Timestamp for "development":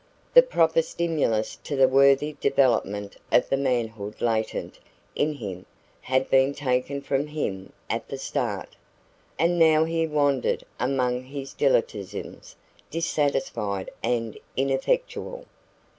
2.41-3.17